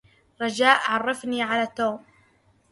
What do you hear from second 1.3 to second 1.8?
على